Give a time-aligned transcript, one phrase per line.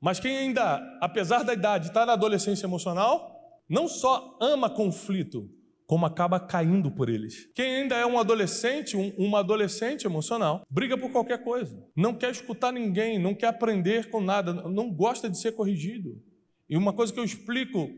[0.00, 3.30] Mas quem ainda, apesar da idade, está na adolescência emocional,
[3.68, 5.48] não só ama conflito,
[5.86, 7.52] como acaba caindo por eles.
[7.54, 12.30] Quem ainda é um adolescente, um, uma adolescente emocional, briga por qualquer coisa, não quer
[12.30, 16.22] escutar ninguém, não quer aprender com nada, não gosta de ser corrigido.
[16.68, 17.90] E uma coisa que eu explico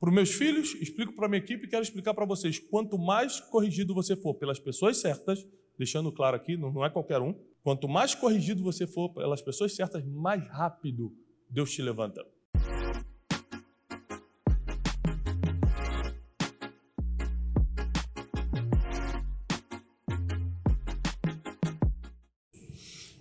[0.00, 3.38] para os meus filhos, explico para a minha equipe quero explicar para vocês: quanto mais
[3.38, 5.46] corrigido você for pelas pessoas certas,
[5.78, 10.04] deixando claro aqui, não é qualquer um, quanto mais corrigido você for pelas pessoas certas,
[10.04, 11.12] mais rápido
[11.50, 12.24] Deus te levanta.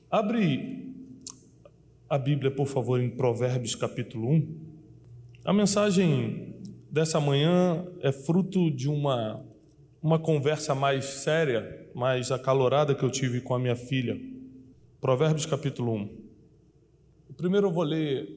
[0.10, 0.94] Abre
[2.10, 4.78] a Bíblia, por favor, em Provérbios capítulo 1.
[5.46, 6.56] A mensagem
[6.90, 9.46] dessa manhã é fruto de uma,
[10.02, 14.20] uma conversa mais séria, mais acalorada que eu tive com a minha filha.
[15.00, 16.27] Provérbios capítulo 1.
[17.38, 18.28] Primeiro eu vou ler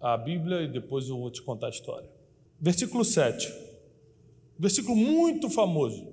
[0.00, 2.08] a Bíblia e depois eu vou te contar a história.
[2.60, 3.52] Versículo 7.
[4.56, 6.06] Versículo muito famoso.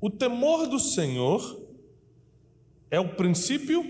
[0.00, 1.68] O temor do Senhor
[2.90, 3.84] é o princípio.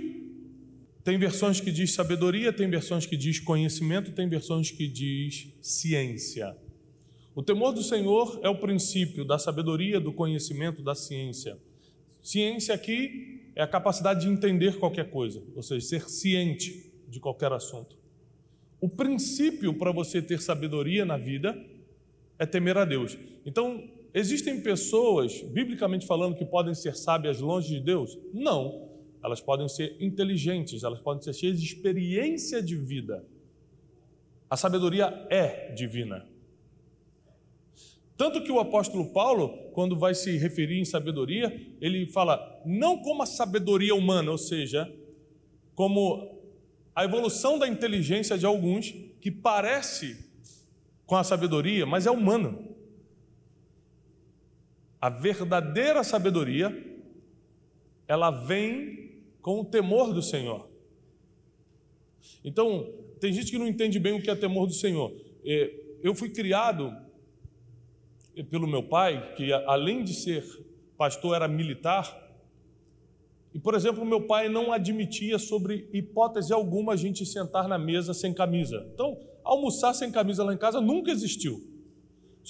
[1.05, 6.57] Tem versões que diz sabedoria, tem versões que diz conhecimento, tem versões que diz ciência.
[7.35, 11.57] O temor do Senhor é o princípio da sabedoria, do conhecimento, da ciência.
[12.21, 17.53] Ciência aqui é a capacidade de entender qualquer coisa, ou seja, ser ciente de qualquer
[17.53, 17.97] assunto.
[18.81, 21.57] O princípio para você ter sabedoria na vida
[22.39, 23.19] é temer a Deus.
[23.45, 23.85] Então,
[24.15, 28.19] existem pessoas, biblicamente falando, que podem ser sábias longe de Deus?
[28.33, 28.89] Não.
[29.23, 33.23] Elas podem ser inteligentes, elas podem ser cheias de experiência de vida.
[34.49, 36.27] A sabedoria é divina.
[38.21, 43.23] Tanto que o apóstolo Paulo, quando vai se referir em sabedoria, ele fala não como
[43.23, 44.95] a sabedoria humana, ou seja,
[45.75, 46.39] como
[46.95, 48.91] a evolução da inteligência de alguns
[49.23, 50.23] que parece
[51.07, 52.59] com a sabedoria, mas é humana.
[55.01, 56.77] A verdadeira sabedoria,
[58.07, 60.69] ela vem com o temor do Senhor.
[62.45, 65.11] Então, tem gente que não entende bem o que é temor do Senhor.
[65.43, 67.09] É, eu fui criado
[68.45, 70.45] pelo meu pai, que além de ser
[70.97, 72.15] pastor, era militar.
[73.55, 78.15] E, por exemplo, meu pai não admitia, sobre hipótese alguma, a gente sentar na mesa
[78.15, 78.87] sem camisa.
[78.95, 81.67] Então, almoçar sem camisa lá em casa nunca existiu.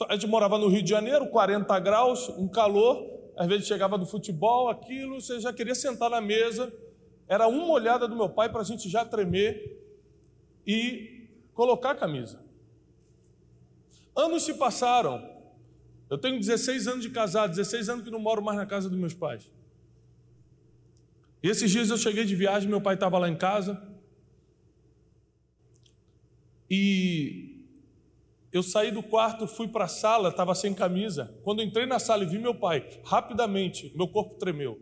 [0.09, 4.07] A gente morava no Rio de Janeiro, 40 graus, um calor, às vezes chegava do
[4.07, 6.73] futebol, aquilo, você já queria sentar na mesa.
[7.29, 9.81] Era uma olhada do meu pai para a gente já tremer
[10.67, 12.41] e colocar a camisa.
[14.15, 15.40] Anos se passaram,
[16.11, 18.99] eu tenho 16 anos de casado, 16 anos que não moro mais na casa dos
[18.99, 19.49] meus pais.
[21.41, 23.81] E esses dias eu cheguei de viagem, meu pai estava lá em casa.
[26.69, 27.65] E
[28.53, 31.33] eu saí do quarto, fui para a sala, estava sem camisa.
[31.45, 34.81] Quando entrei na sala e vi meu pai, rapidamente, meu corpo tremeu.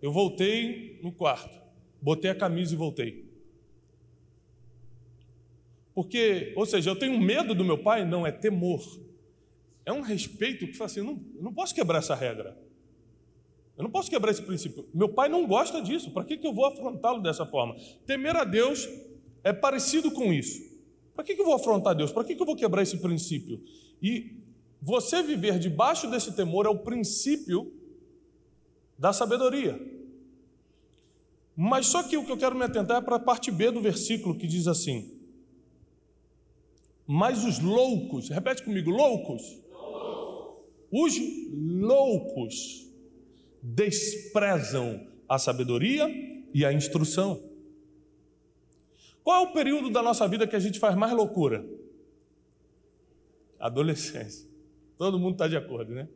[0.00, 1.60] Eu voltei no quarto,
[2.00, 3.24] botei a camisa e voltei.
[5.92, 8.04] Porque, ou seja, eu tenho medo do meu pai?
[8.04, 9.03] Não, é temor
[9.86, 12.56] é um respeito que fala assim: eu não, eu não posso quebrar essa regra.
[13.76, 14.88] Eu não posso quebrar esse princípio.
[14.94, 16.10] Meu pai não gosta disso.
[16.12, 17.76] Para que, que eu vou afrontá-lo dessa forma?
[18.06, 18.88] Temer a Deus
[19.42, 20.62] é parecido com isso.
[21.14, 22.12] Para que, que eu vou afrontar Deus?
[22.12, 23.60] Para que, que eu vou quebrar esse princípio?
[24.00, 24.36] E
[24.80, 27.72] você viver debaixo desse temor é o princípio
[28.96, 29.80] da sabedoria.
[31.56, 33.80] Mas só que o que eu quero me atentar é para a parte B do
[33.80, 35.20] versículo que diz assim:
[37.06, 39.63] Mas os loucos, repete comigo, loucos
[40.96, 41.16] os
[41.52, 42.88] loucos
[43.60, 46.08] desprezam a sabedoria
[46.54, 47.42] e a instrução.
[49.24, 51.66] Qual é o período da nossa vida que a gente faz mais loucura?
[53.58, 54.48] Adolescência.
[54.96, 56.08] Todo mundo está de acordo, né?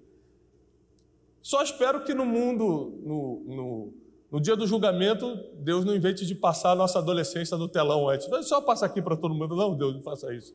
[1.42, 3.94] Só espero que no mundo, no, no,
[4.30, 8.28] no, dia do julgamento, Deus não invente de passar a nossa adolescência no telão antes.
[8.46, 9.56] Só passa aqui para todo mundo.
[9.56, 10.54] Não, Deus, não faça isso.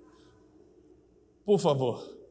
[1.43, 2.22] Por favor.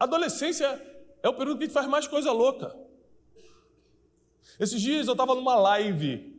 [0.00, 0.80] Adolescência
[1.22, 2.74] é o período que a gente faz mais coisa louca.
[4.58, 6.34] Esses dias eu estava numa live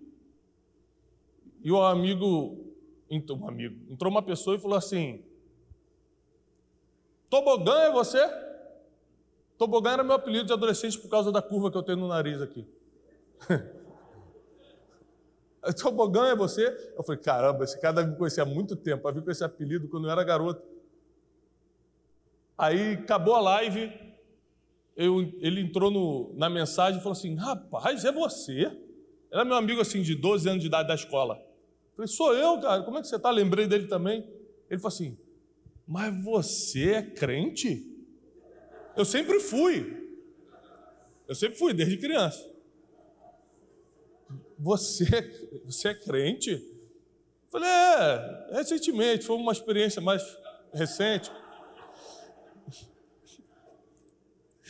[1.63, 2.73] e o amigo,
[3.07, 5.23] entrou um amigo, entrou uma pessoa e falou assim:
[7.29, 8.19] Tobogã é você?
[9.59, 12.41] Tobogã era meu apelido de adolescente por causa da curva que eu tenho no nariz
[12.41, 12.67] aqui.
[15.79, 16.65] Tobogã é você?
[16.97, 19.87] Eu falei, caramba, esse cara me conhecer há muito tempo, para vir com esse apelido
[19.87, 20.80] quando eu era garoto.
[22.61, 23.91] Aí acabou a live,
[24.95, 28.71] eu, ele entrou no, na mensagem e falou assim: Rapaz, é você?
[29.31, 31.43] Era meu amigo assim de 12 anos de idade da escola.
[31.89, 33.31] Eu falei, sou eu, cara, como é que você está?
[33.31, 34.23] Lembrei dele também.
[34.69, 35.17] Ele falou assim,
[35.87, 37.83] mas você é crente?
[38.95, 40.19] Eu sempre fui.
[41.27, 42.47] Eu sempre fui, desde criança.
[44.59, 45.05] Você,
[45.65, 46.51] você é crente?
[46.51, 50.21] Eu falei, é, recentemente, foi uma experiência mais
[50.71, 51.31] recente.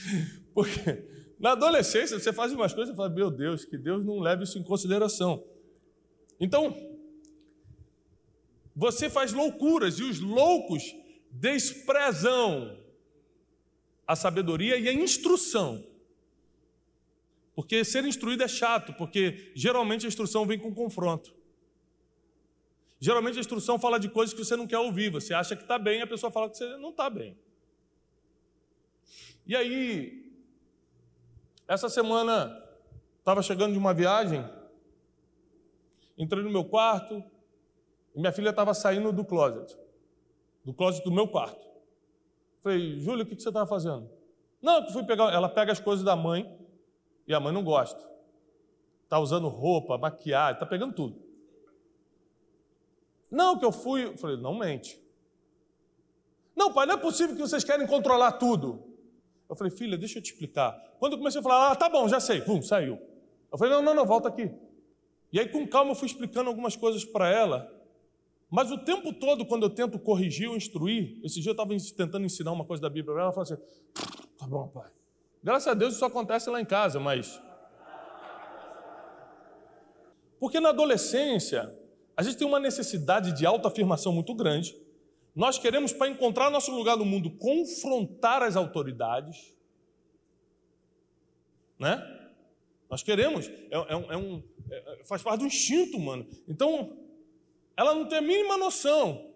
[0.53, 1.06] Porque
[1.39, 4.59] na adolescência você faz umas coisas e fala, meu Deus, que Deus não leve isso
[4.59, 5.44] em consideração.
[6.39, 6.75] Então,
[8.75, 10.83] você faz loucuras e os loucos
[11.31, 12.77] desprezam
[14.07, 15.86] a sabedoria e a instrução.
[17.56, 21.33] Porque ser instruído é chato, porque geralmente a instrução vem com confronto.
[23.00, 25.77] Geralmente a instrução fala de coisas que você não quer ouvir, você acha que está
[25.77, 27.38] bem, a pessoa fala que você não está bem.
[29.51, 30.33] E aí,
[31.68, 32.57] essa semana,
[33.19, 34.50] estava chegando de uma viagem,
[36.18, 37.21] entrei no meu quarto,
[38.15, 39.77] e minha filha estava saindo do closet,
[40.63, 41.68] do closet do meu quarto.
[42.62, 44.09] Falei, Júlia, o que você estava fazendo?
[44.62, 45.33] Não, que fui pegar.
[45.33, 46.57] Ela pega as coisas da mãe
[47.27, 48.09] e a mãe não gosta.
[49.03, 51.21] Está usando roupa, maquiagem, está pegando tudo.
[53.30, 54.06] Não, que eu fui.
[54.06, 54.98] Eu falei, não mente.
[56.56, 58.90] Não, pai, não é possível que vocês querem controlar tudo.
[59.51, 60.71] Eu falei, filha, deixa eu te explicar.
[60.98, 62.98] Quando eu comecei a falar, ah, tá bom, já sei, pum, saiu.
[63.51, 64.50] Eu falei, não, não, não, volta aqui.
[65.30, 67.69] E aí, com calma, eu fui explicando algumas coisas para ela.
[68.50, 72.25] Mas o tempo todo, quando eu tento corrigir ou instruir, esse dia eu estava tentando
[72.25, 73.62] ensinar uma coisa da Bíblia para ela, ela falou assim:
[74.38, 74.89] tá bom, pai.
[75.44, 77.38] Graças a Deus isso acontece lá em casa, mas.
[80.39, 81.77] Porque na adolescência,
[82.15, 84.81] a gente tem uma necessidade de autoafirmação muito grande.
[85.36, 89.56] Nós queremos, para encontrar nosso lugar no mundo, confrontar as autoridades.
[91.80, 92.30] Né?
[92.89, 96.28] Nós queremos, é, é, é um, é, faz parte do instinto humano.
[96.48, 96.98] Então,
[97.78, 99.31] ela não tem a mínima noção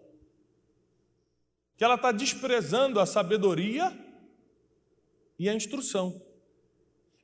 [1.76, 3.92] que ela está desprezando a sabedoria
[5.38, 6.22] e a instrução.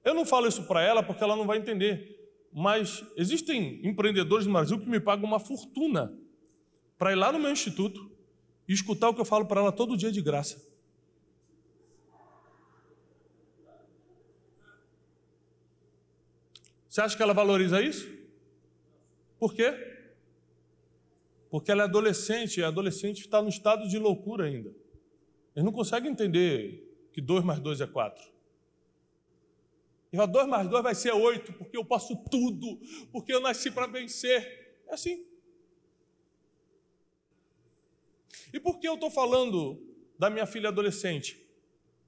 [0.04, 4.52] Eu não falo isso para ela porque ela não vai entender, mas existem empreendedores no
[4.52, 6.12] Brasil que me pagam uma fortuna
[6.98, 8.11] para ir lá no meu instituto
[8.68, 10.70] e escutar o que eu falo para ela todo dia de graça.
[16.88, 18.06] Você acha que ela valoriza isso?
[19.38, 19.72] Por quê?
[21.50, 24.68] Porque ela é adolescente, e a adolescente está no estado de loucura ainda.
[25.54, 28.32] Eles não conseguem entender que 2 mais 2 é 4.
[30.12, 32.78] E 2 mais 2 vai ser 8, porque eu posso tudo,
[33.10, 34.82] porque eu nasci para vencer.
[34.86, 35.26] É assim.
[38.52, 39.80] E por que eu estou falando
[40.18, 41.40] da minha filha adolescente?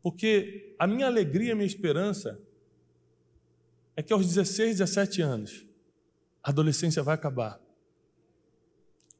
[0.02, 2.40] Porque a minha alegria, a minha esperança
[3.96, 5.66] é que aos 16, 17 anos,
[6.42, 7.60] a adolescência vai acabar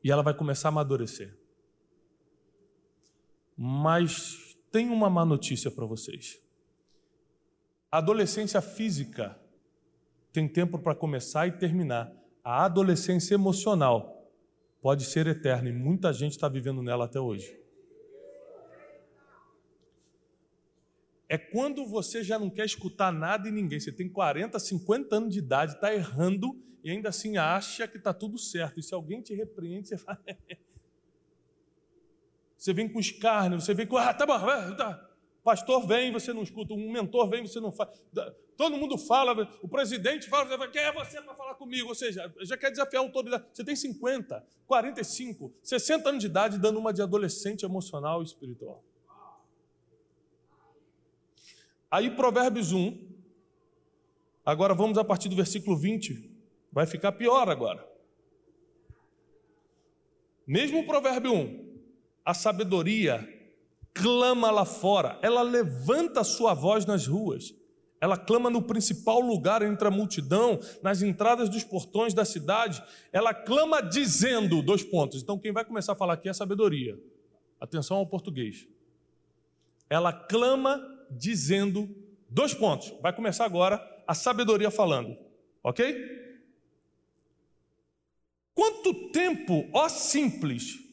[0.03, 1.35] e ela vai começar a amadurecer.
[3.57, 6.39] Mas tem uma má notícia para vocês.
[7.91, 9.41] A adolescência física
[10.33, 12.13] tem tempo para começar e terminar.
[12.43, 14.14] A adolescência emocional
[14.85, 17.59] pode ser eterna e muita gente está vivendo nela até hoje.
[21.27, 23.81] É quando você já não quer escutar nada e ninguém.
[23.81, 28.13] Você tem 40, 50 anos de idade, está errando e ainda assim acha que está
[28.13, 28.79] tudo certo.
[28.79, 30.23] E se alguém te repreende, você fala.
[32.55, 33.97] você vem com escárnio, você vem com.
[33.97, 34.39] Ah, tá bom,
[34.77, 35.14] tá.
[35.45, 36.75] Pastor vem, você não escuta.
[36.75, 37.93] Um mentor vem, você não fala.
[38.57, 41.89] Todo mundo fala, o presidente fala, quem é você para falar comigo?
[41.89, 43.45] Ou seja, já quer desafiar a autoridade.
[43.53, 48.83] Você tem 50, 45, 60 anos de idade dando uma de adolescente emocional e espiritual.
[51.91, 53.07] Aí, Provérbios 1,
[54.45, 56.35] agora vamos a partir do versículo 20,
[56.75, 57.89] Vai ficar pior agora.
[60.45, 61.79] Mesmo o provérbio 1,
[62.25, 63.34] a sabedoria
[63.95, 67.55] clama lá fora, ela levanta a sua voz nas ruas,
[68.01, 72.83] ela clama no principal lugar entre a multidão, nas entradas dos portões da cidade,
[73.13, 75.23] ela clama dizendo, dois pontos.
[75.23, 77.01] Então quem vai começar a falar aqui é a sabedoria.
[77.59, 78.69] Atenção ao português.
[79.89, 81.89] Ela clama dizendo,
[82.29, 82.93] dois pontos.
[83.01, 85.17] Vai começar agora a sabedoria falando,
[85.63, 85.97] ok?
[88.55, 90.84] Quanto tempo, ó simples,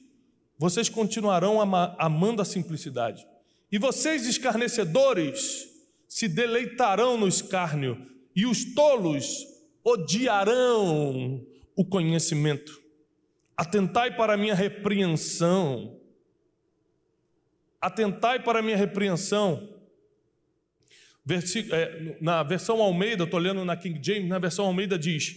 [0.61, 1.59] vocês continuarão
[1.97, 3.25] amando a simplicidade?
[3.71, 5.67] E vocês, escarnecedores,
[6.07, 7.97] se deleitarão no escárnio,
[8.35, 9.43] e os tolos
[9.83, 11.43] odiarão
[11.75, 12.79] o conhecimento.
[13.57, 15.99] Atentai para a minha repreensão.
[17.81, 19.67] Atentai para a minha repreensão.
[21.71, 25.35] É, na versão Almeida, estou lendo na King James, na versão Almeida diz: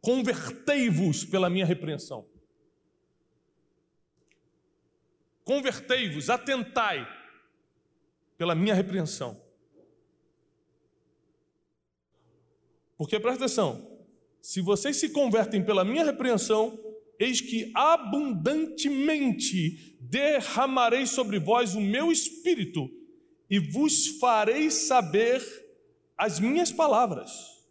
[0.00, 2.31] Convertei-vos pela minha repreensão.
[5.44, 7.06] Convertei-vos, atentai
[8.36, 9.40] pela minha repreensão.
[12.96, 13.98] Porque presta atenção,
[14.40, 16.78] se vocês se convertem pela minha repreensão,
[17.18, 22.90] eis que abundantemente derramarei sobre vós o meu espírito
[23.48, 25.42] e vos farei saber
[26.16, 27.61] as minhas palavras.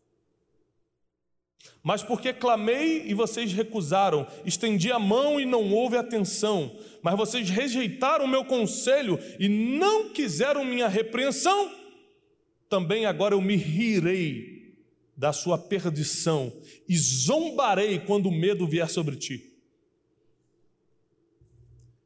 [1.84, 7.50] Mas porque clamei e vocês recusaram, estendi a mão e não houve atenção, mas vocês
[7.50, 11.72] rejeitaram o meu conselho e não quiseram minha repreensão,
[12.70, 14.76] também agora eu me rirei
[15.18, 16.54] da sua perdição
[16.88, 19.51] e zombarei quando o medo vier sobre ti.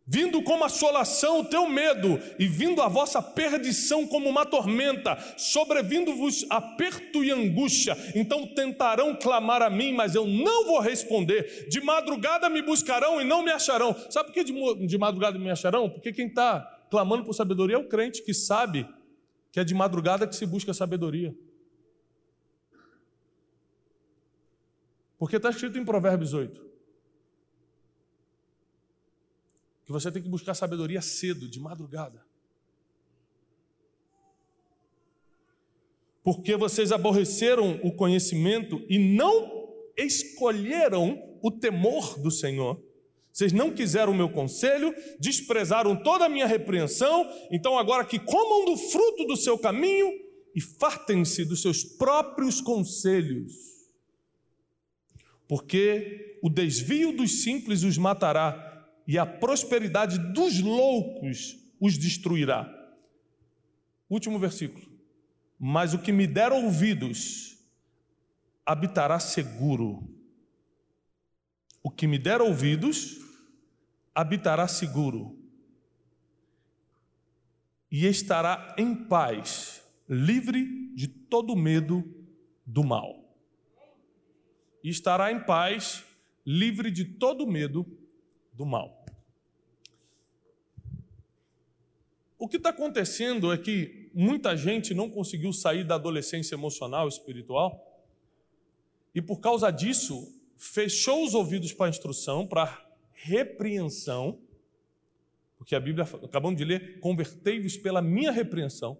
[0.07, 6.45] Vindo como assolação o teu medo, e vindo a vossa perdição como uma tormenta, sobrevindo-vos
[6.47, 11.67] aperto e angústia, então tentarão clamar a mim, mas eu não vou responder.
[11.69, 13.95] De madrugada me buscarão e não me acharão.
[14.11, 15.89] Sabe por que de, de madrugada me acharão?
[15.89, 18.87] Porque quem está clamando por sabedoria é o crente que sabe
[19.51, 21.35] que é de madrugada que se busca sabedoria.
[25.17, 26.74] Porque está escrito em Provérbios 8
[29.85, 32.25] que você tem que buscar sabedoria cedo, de madrugada.
[36.23, 42.83] Porque vocês aborreceram o conhecimento e não escolheram o temor do Senhor.
[43.31, 48.65] Vocês não quiseram o meu conselho, desprezaram toda a minha repreensão, então agora que comam
[48.65, 50.11] do fruto do seu caminho
[50.55, 53.75] e fartem-se dos seus próprios conselhos
[55.47, 58.64] porque o desvio dos simples os matará
[59.07, 62.71] e a prosperidade dos loucos os destruirá.
[64.09, 64.85] Último versículo.
[65.59, 67.57] Mas o que me der ouvidos
[68.65, 70.07] habitará seguro.
[71.83, 73.19] O que me der ouvidos
[74.13, 75.37] habitará seguro
[77.91, 82.03] e estará em paz, livre de todo medo
[82.65, 83.25] do mal
[84.85, 86.05] e estará em paz,
[86.45, 88.04] livre de todo medo do
[88.63, 89.03] mal.
[92.37, 98.03] O que está acontecendo é que muita gente não conseguiu sair da adolescência emocional espiritual,
[99.15, 104.39] e por causa disso, fechou os ouvidos para a instrução, para a repreensão,
[105.57, 108.97] porque a Bíblia, acabamos de ler, convertei-vos pela minha repreensão.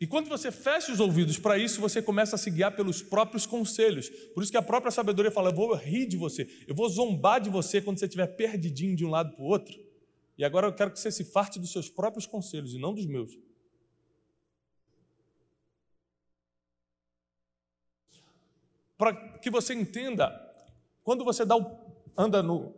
[0.00, 3.46] E quando você fecha os ouvidos para isso, você começa a se guiar pelos próprios
[3.46, 4.08] conselhos.
[4.34, 7.40] Por isso que a própria sabedoria fala: eu vou rir de você, eu vou zombar
[7.40, 9.78] de você quando você estiver perdidinho de um lado para o outro.
[10.36, 13.06] E agora eu quero que você se farte dos seus próprios conselhos e não dos
[13.06, 13.38] meus.
[18.96, 20.32] Para que você entenda,
[21.02, 21.78] quando você dá o,
[22.16, 22.74] anda no,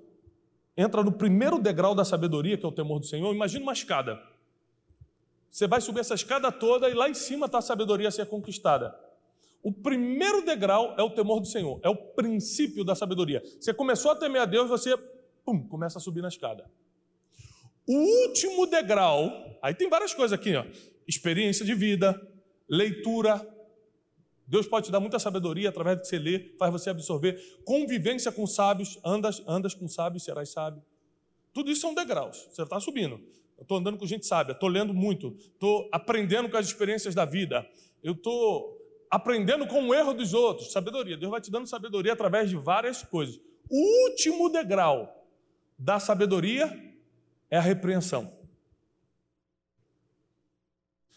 [0.76, 4.20] entra no primeiro degrau da sabedoria, que é o temor do Senhor, imagina uma escada.
[5.56, 8.26] Você vai subir essa escada toda e lá em cima está a sabedoria a ser
[8.26, 8.94] conquistada.
[9.62, 13.42] O primeiro degrau é o temor do Senhor, é o princípio da sabedoria.
[13.58, 14.94] Você começou a temer a Deus, você
[15.46, 16.70] pum, começa a subir na escada.
[17.88, 19.32] O último degrau,
[19.62, 20.66] aí tem várias coisas aqui, ó.
[21.08, 22.20] Experiência de vida,
[22.68, 23.40] leitura.
[24.46, 27.40] Deus pode te dar muita sabedoria através do que você lê, faz você absorver.
[27.64, 30.84] Convivência com sábios, andas, andas com sábios, serás sábio.
[31.54, 33.18] Tudo isso são degraus, você está subindo.
[33.56, 37.25] Eu estou andando com gente sábia, estou lendo muito, estou aprendendo com as experiências da
[37.25, 37.66] vida,
[38.02, 38.76] eu estou
[39.10, 40.72] aprendendo com o erro dos outros.
[40.72, 41.16] Sabedoria.
[41.16, 43.40] Deus vai te dando sabedoria através de várias coisas.
[43.68, 45.26] O último degrau
[45.78, 46.94] da sabedoria
[47.50, 48.32] é a repreensão.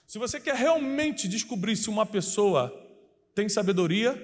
[0.07, 2.73] Se você quer realmente descobrir se uma pessoa
[3.35, 4.17] tem sabedoria,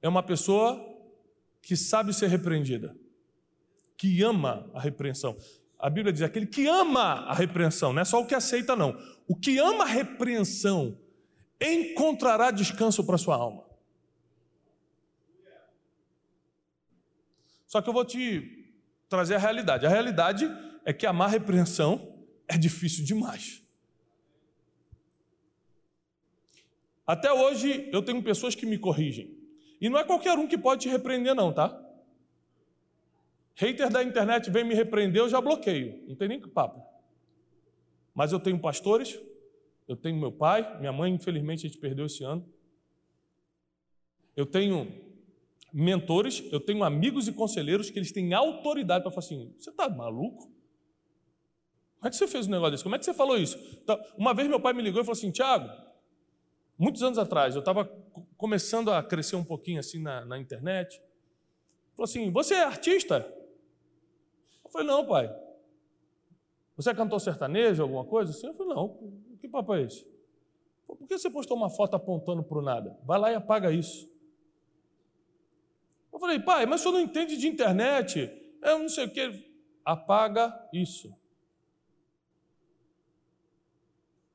[0.00, 0.82] é uma pessoa
[1.60, 2.96] que sabe ser repreendida,
[3.96, 5.36] que ama a repreensão.
[5.80, 8.96] A Bíblia diz: aquele que ama a repreensão, não é só o que aceita, não.
[9.26, 10.98] O que ama a repreensão
[11.60, 13.64] encontrará descanso para sua alma.
[17.66, 18.74] Só que eu vou te
[19.08, 19.86] trazer a realidade.
[19.86, 20.50] A realidade
[20.84, 23.62] é que amar a repreensão é difícil demais.
[27.06, 29.36] Até hoje eu tenho pessoas que me corrigem.
[29.80, 31.68] E não é qualquer um que pode te repreender, não, tá?
[33.60, 36.02] Hater da internet vem me repreender, eu já bloqueio.
[36.08, 36.82] Não tem nem papo.
[38.14, 39.20] Mas eu tenho pastores,
[39.86, 42.48] eu tenho meu pai, minha mãe, infelizmente, a gente perdeu esse ano.
[44.34, 44.90] Eu tenho
[45.70, 49.90] mentores, eu tenho amigos e conselheiros que eles têm autoridade para falar assim: você está
[49.90, 50.44] maluco?
[51.98, 52.82] Como é que você fez um negócio desse?
[52.82, 53.58] Como é que você falou isso?
[53.82, 55.68] Então, uma vez meu pai me ligou e falou assim: Tiago,
[56.78, 57.84] muitos anos atrás, eu estava
[58.38, 60.98] começando a crescer um pouquinho assim na, na internet.
[61.94, 63.39] Falou assim: Você é artista?
[64.70, 65.36] Eu falei: Não, pai.
[66.76, 68.46] Você é cantor sertanejo, alguma coisa assim?
[68.46, 68.96] Eu falei: Não.
[69.40, 70.06] Que papo é esse?
[70.86, 72.96] Por que você postou uma foto apontando para o nada?
[73.04, 74.08] Vai lá e apaga isso.
[76.12, 78.30] Eu falei: Pai, mas o senhor não entende de internet?
[78.62, 79.50] Eu não sei o que.
[79.84, 81.12] Apaga isso.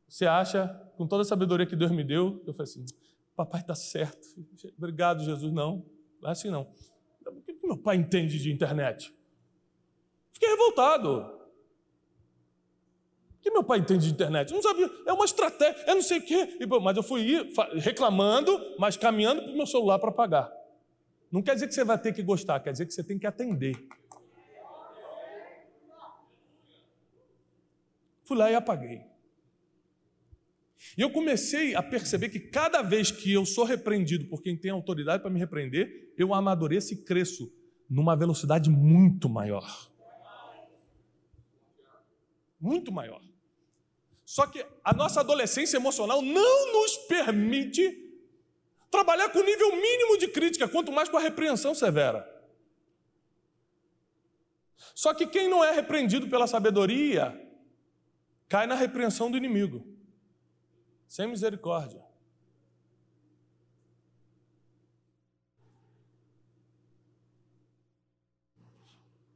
[0.08, 2.86] Você acha, com toda a sabedoria que Deus me deu, eu falei assim:
[3.38, 4.27] Papai está certo.
[4.77, 5.54] Obrigado, Jesus.
[5.54, 5.86] Não,
[6.22, 6.68] não é assim não.
[7.25, 9.14] O que meu pai entende de internet?
[10.36, 11.34] Fiquei revoltado.
[13.38, 14.50] O que meu pai entende de internet?
[14.50, 14.92] Eu não sabia.
[15.06, 16.60] É uma estratégia, eu não sei o quê.
[16.84, 20.51] Mas eu fui reclamando, mas caminhando para o meu celular para pagar.
[21.32, 23.25] Não quer dizer que você vai ter que gostar, quer dizer que você tem que
[23.25, 23.88] atender.
[28.25, 29.04] Fui lá e apaguei.
[30.98, 34.70] E eu comecei a perceber que cada vez que eu sou repreendido por quem tem
[34.70, 37.50] autoridade para me repreender, eu amadureço e cresço
[37.89, 39.95] numa velocidade muito maior.
[42.65, 43.22] Muito maior.
[44.25, 47.84] Só que a nossa adolescência emocional não nos permite
[48.89, 52.27] trabalhar com o nível mínimo de crítica, quanto mais com a repreensão severa.
[54.95, 57.39] Só que quem não é repreendido pela sabedoria
[58.50, 59.86] cai na repreensão do inimigo
[61.07, 62.03] sem misericórdia.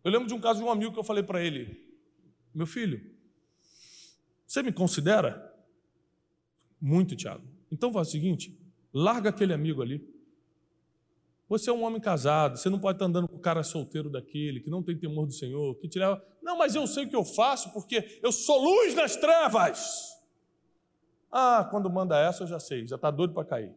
[0.04, 1.64] Eu lembro de um caso de um amigo que eu falei para ele:
[2.56, 3.09] Meu filho,
[4.50, 5.56] você me considera?
[6.82, 7.48] Muito, Tiago.
[7.72, 8.60] Então faz o seguinte:
[8.92, 10.04] larga aquele amigo ali.
[11.48, 14.60] Você é um homem casado, você não pode estar andando com o cara solteiro daquele,
[14.60, 16.24] que não tem temor do Senhor, que te leva.
[16.42, 20.18] Não, mas eu sei o que eu faço, porque eu sou luz nas trevas.
[21.32, 23.76] Ah, quando manda essa eu já sei, já está doido para cair.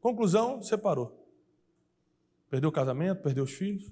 [0.00, 1.26] Conclusão, separou.
[2.50, 3.90] Perdeu o casamento, perdeu os filhos.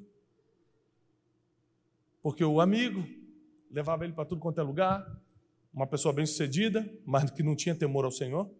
[2.27, 3.07] Porque o amigo
[3.71, 5.07] levava ele para tudo quanto é lugar,
[5.73, 8.51] uma pessoa bem-sucedida, mas que não tinha temor ao Senhor.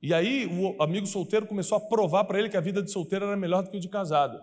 [0.00, 3.26] E aí o amigo solteiro começou a provar para ele que a vida de solteiro
[3.26, 4.42] era melhor do que o de casado.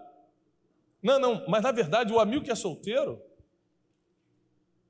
[1.01, 3.19] Não, não, mas na verdade o amigo que é solteiro,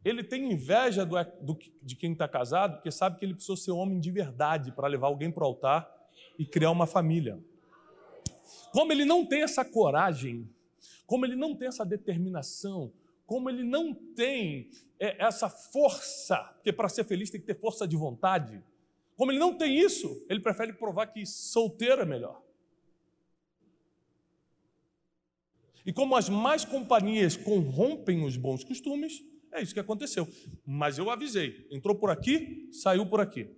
[0.03, 3.71] ele tem inveja do, do, de quem está casado, porque sabe que ele precisa ser
[3.71, 5.89] homem de verdade para levar alguém para o altar
[6.37, 7.41] e criar uma família.
[8.73, 10.49] Como ele não tem essa coragem,
[11.07, 12.91] como ele não tem essa determinação,
[13.25, 17.87] como ele não tem é, essa força, porque para ser feliz tem que ter força
[17.87, 18.61] de vontade,
[19.15, 22.43] como ele não tem isso, ele prefere provar que solteiro é melhor.
[25.83, 30.27] E como as más companhias corrompem os bons costumes, é isso que aconteceu.
[30.65, 31.65] Mas eu avisei.
[31.71, 33.49] Entrou por aqui, saiu por aqui.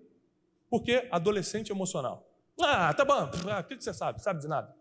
[0.69, 2.31] Porque adolescente emocional.
[2.61, 3.31] Ah, tá bom.
[3.49, 4.21] Ah, o que você sabe?
[4.21, 4.78] Sabe de nada.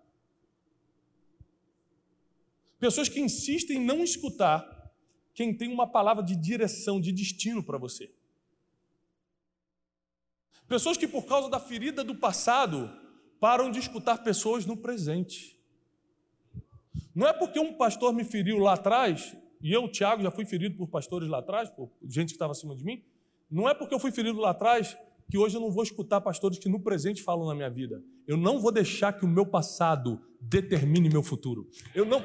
[2.79, 4.67] Pessoas que insistem em não escutar
[5.35, 8.11] quem tem uma palavra de direção, de destino para você.
[10.69, 12.91] Pessoas que, por causa da ferida do passado,
[13.41, 15.59] param de escutar pessoas no presente.
[17.15, 20.77] Não é porque um pastor me feriu lá atrás e eu, Tiago, já fui ferido
[20.77, 23.03] por pastores lá atrás, por gente que estava acima de mim.
[23.51, 24.97] Não é porque eu fui ferido lá atrás
[25.29, 28.03] que hoje eu não vou escutar pastores que no presente falam na minha vida.
[28.27, 31.69] Eu não vou deixar que o meu passado determine meu futuro.
[31.95, 32.23] Eu não,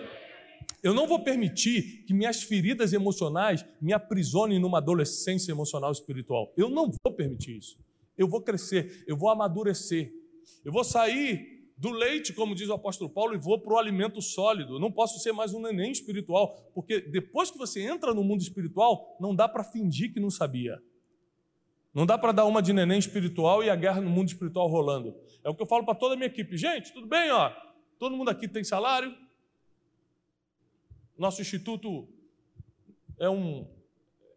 [0.84, 6.54] eu não vou permitir que minhas feridas emocionais me aprisionem numa adolescência emocional espiritual.
[6.58, 7.80] Eu não vou permitir isso.
[8.18, 10.14] Eu vou crescer, eu vou amadurecer.
[10.64, 14.22] Eu vou sair do leite, como diz o apóstolo Paulo, e vou para o alimento
[14.22, 14.78] sólido.
[14.78, 19.18] não posso ser mais um neném espiritual, porque depois que você entra no mundo espiritual,
[19.22, 20.78] não dá para fingir que não sabia.
[21.94, 25.16] Não dá para dar uma de neném espiritual e a guerra no mundo espiritual rolando.
[25.44, 26.58] É o que eu falo para toda a minha equipe.
[26.58, 27.52] Gente, tudo bem, ó?
[27.98, 29.16] Todo mundo aqui tem salário.
[31.18, 32.08] Nosso instituto
[33.20, 33.68] é, um,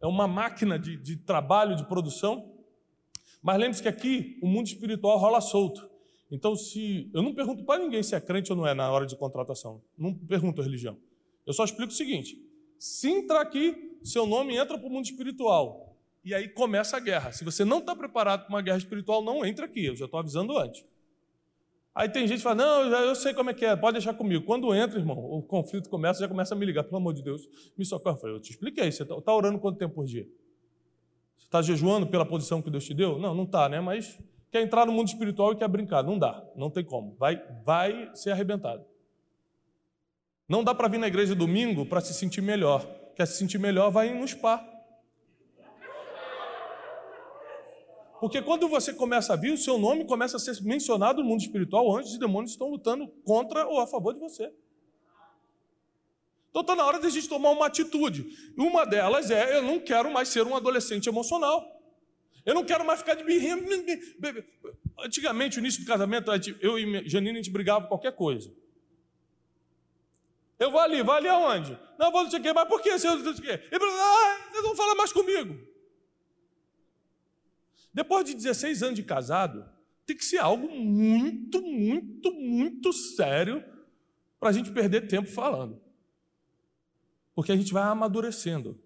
[0.01, 2.53] é uma máquina de, de trabalho, de produção.
[3.43, 5.89] Mas lembre-se que aqui o mundo espiritual rola solto.
[6.31, 9.07] Então, se eu não pergunto para ninguém se é crente ou não é na hora
[9.07, 10.99] de contratação, não pergunto a religião.
[11.47, 12.37] Eu só explico o seguinte:
[12.79, 15.97] se entrar aqui, seu nome entra para o mundo espiritual.
[16.25, 17.31] E aí começa a guerra.
[17.31, 19.85] Se você não está preparado para uma guerra espiritual, não entra aqui.
[19.85, 20.85] Eu já estou avisando antes.
[21.97, 24.45] Aí tem gente que fala: Não, eu sei como é que é, pode deixar comigo.
[24.45, 26.85] Quando entra, irmão, o conflito começa, já começa a me ligar.
[26.85, 28.17] Pelo amor de Deus, me socorre.
[28.17, 28.93] Eu falei: Eu te expliquei.
[28.93, 30.29] Você está tá orando quanto tempo por dia?
[31.39, 33.19] Você está jejuando pela posição que Deus te deu?
[33.19, 33.81] Não, não está, né?
[33.81, 36.05] Mas quer entrar no mundo espiritual e quer brincar.
[36.05, 37.17] Não dá, não tem como.
[37.19, 38.85] Vai, vai ser arrebentado.
[40.47, 42.87] Não dá para vir na igreja domingo para se sentir melhor.
[43.17, 44.63] Quer se sentir melhor, vai no spa.
[48.27, 51.43] Porque quando você começa a vir, o seu nome começa a ser mencionado no mundo
[51.43, 54.53] espiritual, anjos e demônios estão lutando contra ou a favor de você.
[56.51, 58.27] Então está na hora de a gente tomar uma atitude.
[58.59, 61.65] Uma delas é: eu não quero mais ser um adolescente emocional.
[62.45, 63.59] Eu não quero mais ficar de birrinha.
[65.05, 66.29] Antigamente, no início do casamento,
[66.61, 68.53] eu e Janine, a gente brigava por qualquer coisa.
[70.59, 71.79] Eu vou ali, vou ali aonde?
[71.97, 72.91] Não, vou não sei o quê, mas por que?
[72.99, 73.69] Você não sei o quê?
[73.71, 75.76] E, ah, vocês vão falar mais comigo.
[77.97, 79.67] Depois de 16 anos de casado,
[80.05, 83.65] tem que ser algo muito, muito, muito sério
[84.39, 85.81] para a gente perder tempo falando.
[87.35, 88.79] Porque a gente vai amadurecendo.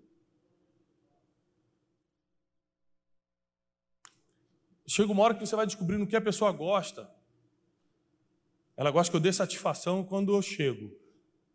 [4.86, 7.12] Chega uma hora que você vai descobrindo o que a pessoa gosta.
[8.76, 10.96] Ela gosta que eu dê satisfação quando eu chego.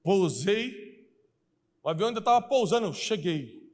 [0.04, 1.10] Pousei,
[1.82, 3.74] o avião ainda estava pousando, eu cheguei.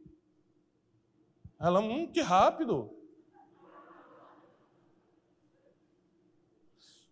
[1.59, 3.00] Ela, hum, que rápido.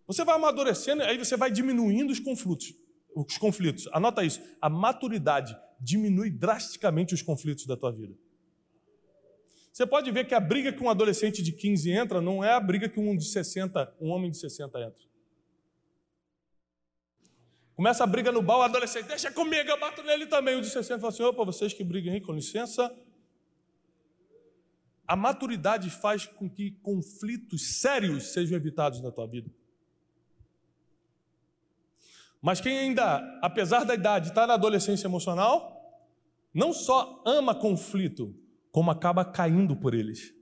[0.09, 2.73] Você vai amadurecendo, aí você vai diminuindo os conflitos.
[3.15, 3.87] Os conflitos.
[3.93, 4.41] Anota isso.
[4.59, 8.15] A maturidade diminui drasticamente os conflitos da tua vida.
[9.71, 12.59] Você pode ver que a briga que um adolescente de 15 entra não é a
[12.59, 15.03] briga que um de 60, um homem de 60 entra.
[17.75, 20.55] Começa a briga no bar, o adolescente, deixa comigo, eu bato nele também.
[20.55, 22.91] O de 60 fala assim: opa, vocês que brigam aí, com licença.
[25.07, 29.51] A maturidade faz com que conflitos sérios sejam evitados na tua vida.
[32.41, 35.75] Mas quem ainda, apesar da idade, está na adolescência emocional,
[36.54, 38.34] não só ama conflito,
[38.71, 40.34] como acaba caindo por eles.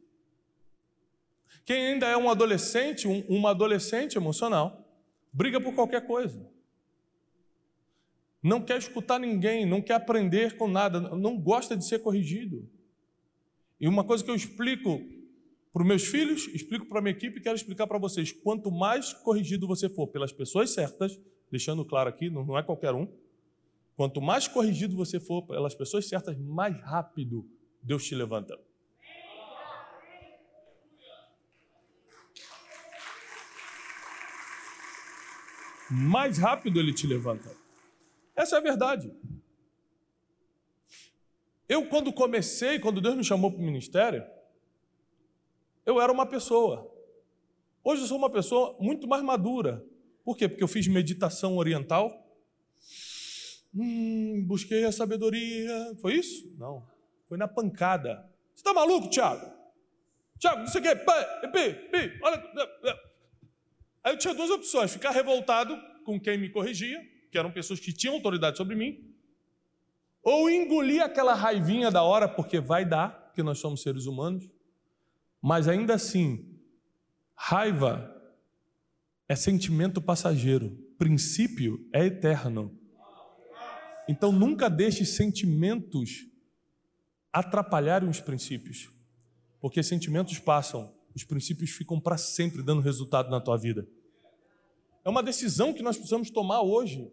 [1.65, 4.85] Quem ainda é um adolescente, um, uma adolescente emocional,
[5.33, 6.49] briga por qualquer coisa.
[8.41, 12.69] Não quer escutar ninguém, não quer aprender com nada, não gosta de ser corrigido.
[13.79, 15.01] E uma coisa que eu explico
[15.73, 19.11] para os meus filhos, explico para a minha equipe quero explicar para vocês: quanto mais
[19.13, 21.19] corrigido você for pelas pessoas certas,
[21.51, 23.07] deixando claro aqui, não é qualquer um.
[23.95, 27.49] Quanto mais corrigido você for pelas pessoas certas, mais rápido
[27.81, 28.59] Deus te levanta.
[35.89, 37.49] Mais rápido Ele te levanta.
[38.35, 39.11] Essa é a verdade.
[41.67, 44.25] Eu, quando comecei, quando Deus me chamou para o ministério,
[45.85, 46.93] eu era uma pessoa.
[47.83, 49.83] Hoje eu sou uma pessoa muito mais madura.
[50.27, 50.49] Por quê?
[50.49, 52.11] Porque eu fiz meditação oriental.
[53.73, 55.95] Hum, busquei a sabedoria.
[56.01, 56.53] Foi isso?
[56.57, 56.85] Não.
[57.29, 58.29] Foi na pancada.
[58.53, 59.49] Você está maluco, Tiago?
[60.37, 60.95] Tiago, não sei o quê.
[60.97, 62.43] Pi, pi, olha.
[64.03, 67.93] Aí eu tinha duas opções: ficar revoltado com quem me corrigia, que eram pessoas que
[67.93, 69.15] tinham autoridade sobre mim,
[70.21, 74.45] ou engolir aquela raivinha da hora, porque vai dar, porque nós somos seres humanos,
[75.41, 76.53] mas ainda assim,
[77.33, 78.16] raiva
[79.27, 82.77] é sentimento passageiro, princípio é eterno.
[84.07, 86.25] Então nunca deixe sentimentos
[87.31, 88.89] atrapalharem os princípios,
[89.59, 93.87] porque sentimentos passam, os princípios ficam para sempre dando resultado na tua vida.
[95.03, 97.11] É uma decisão que nós precisamos tomar hoje.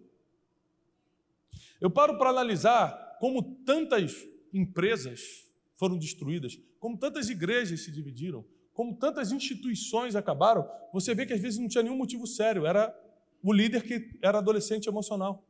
[1.81, 4.15] Eu paro para analisar como tantas
[4.53, 11.33] empresas foram destruídas, como tantas igrejas se dividiram, como tantas instituições acabaram, você vê que
[11.33, 12.95] às vezes não tinha nenhum motivo sério, era
[13.43, 15.45] o líder que era adolescente emocional.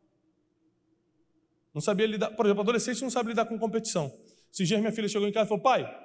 [1.73, 4.13] Não sabia lidar, por exemplo, adolescente não sabe lidar com competição.
[4.53, 6.05] Esses dias minha filha chegou em casa e falou: pai,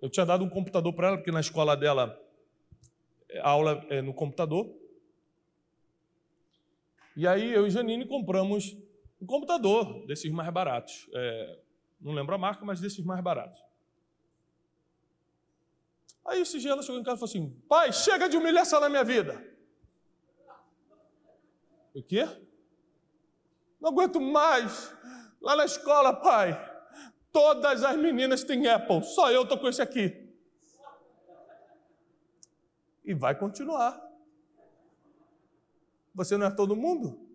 [0.00, 2.18] eu tinha dado um computador para ela, porque na escola dela
[3.42, 4.72] a aula é no computador.
[7.16, 8.76] E aí eu e Janine compramos
[9.20, 11.08] um computador desses mais baratos.
[11.14, 11.58] É,
[12.00, 13.58] não lembro a marca, mas desses mais baratos.
[16.24, 18.88] Aí esse dia ela chegou em casa e falou assim: Pai, chega de humilhação na
[18.88, 19.44] minha vida.
[21.94, 22.26] O quê?
[23.80, 24.94] Não aguento mais.
[25.40, 26.56] Lá na escola, pai,
[27.32, 30.32] todas as meninas têm Apple, só eu estou com esse aqui.
[33.04, 34.00] E vai continuar.
[36.14, 37.28] Você não é todo mundo?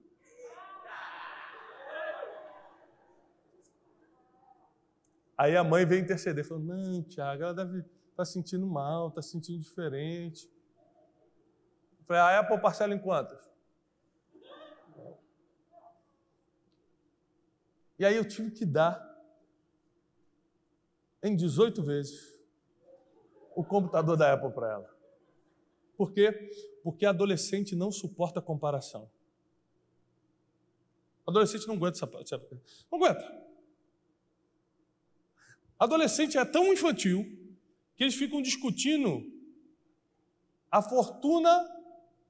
[5.38, 7.84] Aí a mãe veio interceder, falou: Não, Tiago, ela deve
[8.17, 10.51] está sentindo mal, está sentindo diferente.
[11.99, 13.47] Eu falei, a Apple parcela em quantas?
[17.99, 19.06] E aí eu tive que dar
[21.21, 22.39] em 18 vezes
[23.56, 24.97] o computador da Apple para ela.
[25.95, 26.32] Por quê?
[26.84, 29.10] Porque adolescente não suporta comparação.
[31.25, 32.38] Adolescente não aguenta essa.
[32.91, 33.47] Não aguenta.
[35.77, 37.37] Adolescente é tão infantil
[37.98, 39.24] que eles ficam discutindo
[40.72, 41.68] a fortuna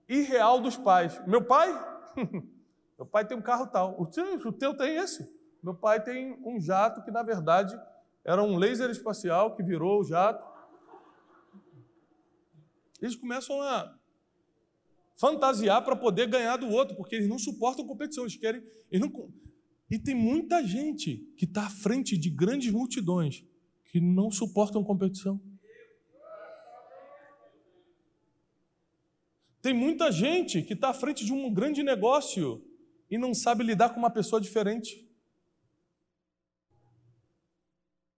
[0.07, 1.21] irreal dos pais.
[1.27, 1.69] Meu pai?
[2.97, 3.99] Meu pai tem um carro tal.
[4.01, 5.29] O teu, o teu tem esse?
[5.61, 7.77] Meu pai tem um jato que, na verdade,
[8.23, 10.43] era um laser espacial que virou o jato.
[13.01, 13.93] Eles começam a
[15.15, 18.63] fantasiar para poder ganhar do outro, porque eles não suportam competição, eles querem.
[18.89, 19.29] Eles não...
[19.89, 23.43] E tem muita gente que está à frente de grandes multidões
[23.85, 25.39] que não suportam competição.
[29.61, 32.63] Tem muita gente que está à frente de um grande negócio
[33.09, 35.05] e não sabe lidar com uma pessoa diferente.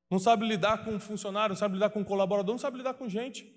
[0.10, 2.96] Não sabe lidar com um funcionário, não sabe lidar com um colaborador, não sabe lidar
[2.96, 3.56] com gente.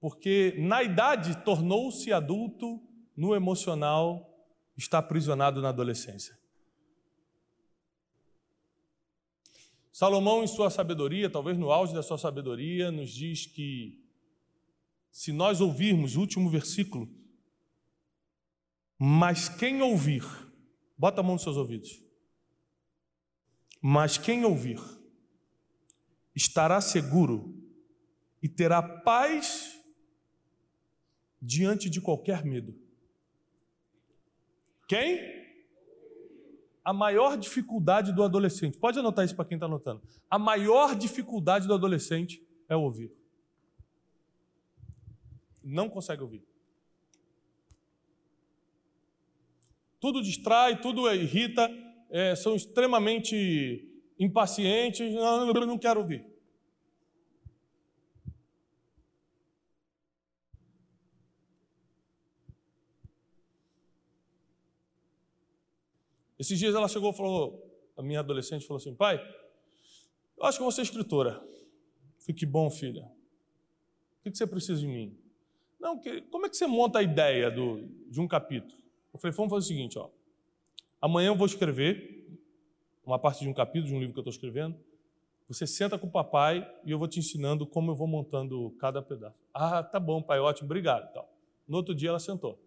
[0.00, 2.80] Porque na idade tornou-se adulto,
[3.16, 4.30] no emocional
[4.76, 6.38] está aprisionado na adolescência.
[9.92, 14.03] Salomão, em sua sabedoria, talvez no auge da sua sabedoria, nos diz que
[15.14, 17.08] se nós ouvirmos o último versículo,
[18.98, 20.24] mas quem ouvir,
[20.98, 22.02] bota a mão nos seus ouvidos,
[23.80, 24.80] mas quem ouvir
[26.34, 27.54] estará seguro
[28.42, 29.80] e terá paz
[31.40, 32.76] diante de qualquer medo.
[34.88, 35.20] Quem?
[36.84, 40.02] A maior dificuldade do adolescente, pode anotar isso para quem está anotando.
[40.28, 43.12] A maior dificuldade do adolescente é ouvir
[45.64, 46.44] não consegue ouvir.
[49.98, 51.70] Tudo distrai, tudo irrita,
[52.10, 56.24] é, são extremamente impacientes, não, não quero ouvir.
[66.38, 69.16] Esses dias ela chegou e falou, a minha adolescente falou assim, pai,
[70.36, 71.42] eu acho que eu vou ser escritora.
[72.18, 73.10] Fique bom, filha.
[74.20, 75.23] O que você precisa de mim?
[75.84, 78.74] Não, que, como é que você monta a ideia do, de um capítulo?
[79.12, 80.08] Eu falei, vamos fazer o seguinte, ó.
[80.98, 82.26] Amanhã eu vou escrever
[83.04, 84.74] uma parte de um capítulo de um livro que eu estou escrevendo.
[85.46, 89.02] Você senta com o papai e eu vou te ensinando como eu vou montando cada
[89.02, 89.36] pedaço.
[89.52, 91.12] Ah, tá bom, pai, ótimo, obrigado.
[91.12, 91.30] Tal.
[91.68, 92.58] No outro dia ela sentou.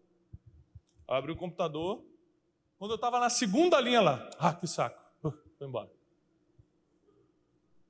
[1.07, 2.05] Eu abri o computador.
[2.77, 5.01] Quando eu estava na segunda linha lá, ah, que saco,
[5.57, 5.89] foi embora.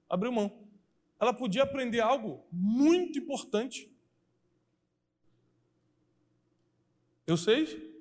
[0.10, 0.50] Abriu mão.
[1.20, 3.92] Ela podia aprender algo muito importante
[7.28, 7.94] Eu sei,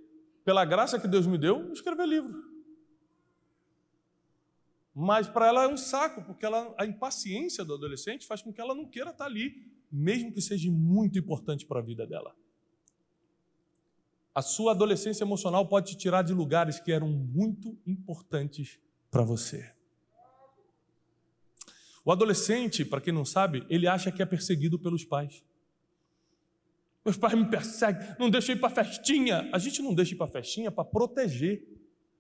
[0.45, 2.47] pela graça que Deus me deu, escrever livro.
[4.95, 8.61] Mas para ela é um saco, porque ela, a impaciência do adolescente faz com que
[8.61, 12.35] ela não queira estar ali, mesmo que seja muito importante para a vida dela.
[14.33, 18.79] A sua adolescência emocional pode te tirar de lugares que eram muito importantes
[19.11, 19.75] para você.
[22.05, 25.43] O adolescente, para quem não sabe, ele acha que é perseguido pelos pais.
[27.07, 29.49] Meus pais me perseguem, não deixa ir para festinha.
[29.53, 31.65] A gente não deixa ir para festinha para proteger.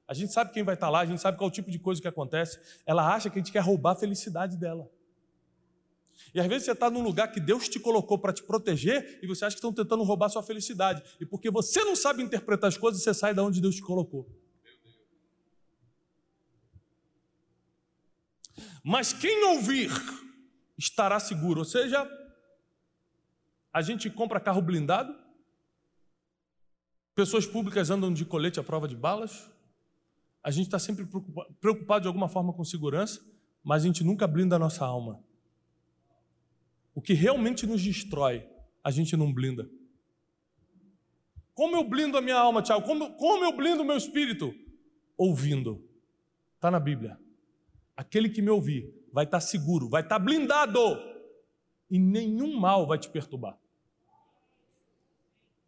[0.06, 1.72] A gente sabe quem vai estar tá lá, a gente sabe qual é o tipo
[1.72, 2.60] de coisa que acontece.
[2.86, 4.88] Ela acha que a gente quer roubar a felicidade dela.
[6.32, 9.26] E às vezes você está num lugar que Deus te colocou para te proteger e
[9.26, 11.02] você acha que estão tentando roubar sua felicidade.
[11.20, 14.24] E porque você não sabe interpretar as coisas, você sai da onde Deus te colocou.
[18.84, 19.90] Mas quem ouvir
[20.78, 22.08] estará seguro, ou seja,
[23.76, 25.14] a gente compra carro blindado?
[27.14, 29.50] Pessoas públicas andam de colete à prova de balas?
[30.42, 31.06] A gente está sempre
[31.60, 33.20] preocupado de alguma forma com segurança,
[33.62, 35.22] mas a gente nunca blinda a nossa alma.
[36.94, 38.48] O que realmente nos destrói,
[38.82, 39.68] a gente não blinda.
[41.52, 42.86] Como eu blindo a minha alma, Tiago?
[42.86, 44.54] Como, como eu blindo o meu espírito?
[45.18, 45.86] Ouvindo.
[46.54, 47.20] Está na Bíblia.
[47.94, 50.80] Aquele que me ouvir vai estar tá seguro, vai estar tá blindado,
[51.90, 53.58] e nenhum mal vai te perturbar.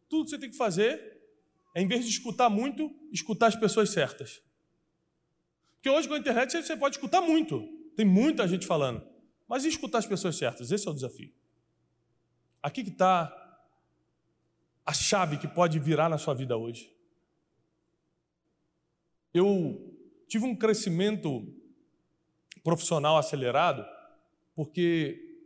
[0.09, 1.19] Tudo que você tem que fazer
[1.75, 4.43] é, em vez de escutar muito, escutar as pessoas certas.
[5.75, 7.61] Porque hoje com a internet você pode escutar muito,
[7.97, 9.07] tem muita gente falando,
[9.47, 10.71] mas e escutar as pessoas certas?
[10.71, 11.33] Esse é o desafio.
[12.63, 13.35] Aqui que está
[14.85, 16.91] a chave que pode virar na sua vida hoje.
[19.33, 19.95] Eu
[20.27, 21.47] tive um crescimento
[22.65, 23.85] profissional acelerado
[24.55, 25.45] porque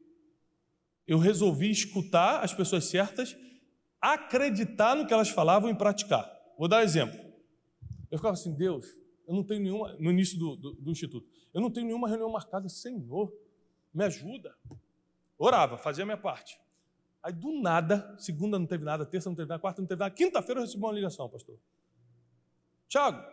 [1.06, 3.36] eu resolvi escutar as pessoas certas
[4.02, 6.28] acreditar no que elas falavam e praticar.
[6.58, 7.18] Vou dar um exemplo.
[8.10, 8.84] Eu ficava assim, Deus,
[9.26, 12.30] eu não tenho nenhuma, no início do, do, do instituto, eu não tenho nenhuma reunião
[12.30, 13.32] marcada, Senhor,
[13.94, 14.54] me ajuda.
[15.38, 16.60] Orava, fazia a minha parte.
[17.22, 20.14] Aí do nada, segunda não teve nada, terça não teve nada, quarta não teve nada,
[20.14, 21.56] quinta-feira eu recebi uma ligação, pastor.
[22.88, 23.24] Tiago,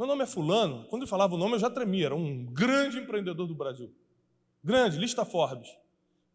[0.00, 0.86] meu nome é Fulano.
[0.88, 2.06] Quando ele falava o nome, eu já tremia.
[2.06, 3.94] Era um grande empreendedor do Brasil.
[4.64, 5.68] Grande, lista Forbes.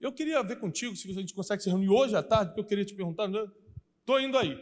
[0.06, 2.66] Eu queria ver contigo se a gente consegue se reunir hoje à tarde, porque eu
[2.66, 3.28] queria te perguntar.
[4.00, 4.56] Estou indo aí.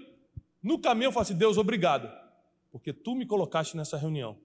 [0.62, 2.10] No caminho eu falo assim, Deus, obrigado,
[2.72, 4.40] porque tu me colocaste nessa reunião.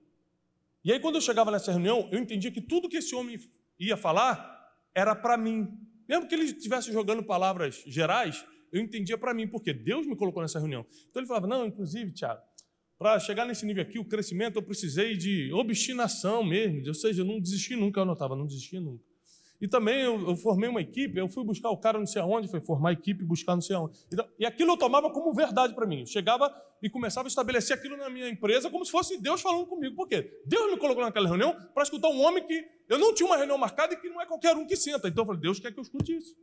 [0.85, 3.39] E aí, quando eu chegava nessa reunião, eu entendia que tudo que esse homem
[3.79, 5.69] ia falar era para mim.
[6.09, 10.43] Mesmo que ele estivesse jogando palavras gerais, eu entendia para mim, porque Deus me colocou
[10.43, 10.85] nessa reunião.
[11.09, 12.43] Então ele falava: Não, inclusive, Tiago,
[12.99, 17.25] para chegar nesse nível aqui, o crescimento, eu precisei de obstinação mesmo, ou seja, eu
[17.25, 19.08] não desisti nunca, eu anotava, não desisti nunca.
[19.61, 22.47] E também eu, eu, formei uma equipe, eu fui buscar o cara não sei aonde,
[22.47, 23.99] foi formar a equipe, buscar não sei aonde.
[24.13, 26.01] Então, e aquilo eu tomava como verdade para mim.
[26.01, 29.67] Eu chegava e começava a estabelecer aquilo na minha empresa como se fosse Deus falando
[29.67, 29.97] comigo.
[29.97, 30.43] Por quê?
[30.47, 33.59] Deus me colocou naquela reunião para escutar um homem que eu não tinha uma reunião
[33.59, 35.09] marcada e que não é qualquer um que senta.
[35.09, 36.37] Então eu falei, Deus quer que eu escute isso.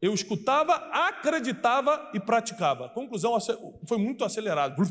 [0.00, 2.88] Eu escutava, acreditava e praticava.
[2.88, 3.38] Conclusão
[3.86, 4.82] foi muito acelerado.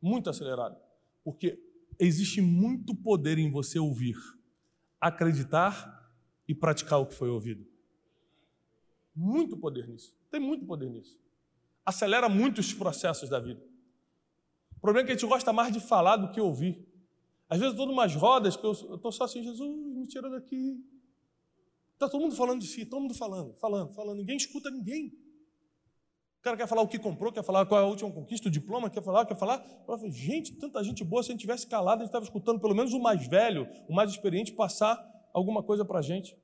[0.00, 0.76] Muito acelerado.
[1.24, 1.58] Porque
[1.98, 4.16] existe muito poder em você ouvir,
[5.00, 6.12] acreditar
[6.46, 7.66] e praticar o que foi ouvido.
[9.14, 10.16] Muito poder nisso.
[10.30, 11.18] Tem muito poder nisso.
[11.84, 13.62] Acelera muito os processos da vida.
[14.76, 16.86] O problema é que a gente gosta mais de falar do que ouvir.
[17.48, 20.30] Às vezes eu estou em umas rodas que eu estou só assim, Jesus, me tira
[20.30, 20.84] daqui.
[21.94, 24.18] Está todo mundo falando de si, todo mundo falando, falando, falando.
[24.18, 25.18] Ninguém escuta ninguém.
[26.38, 28.50] O cara quer falar o que comprou, quer falar qual é a última conquista, o
[28.50, 29.64] diploma, quer falar, quer falar.
[30.10, 32.92] Gente, tanta gente boa, se a gente tivesse calado, a gente estava escutando pelo menos
[32.92, 34.98] o mais velho, o mais experiente, passar
[35.34, 36.36] alguma coisa para a gente.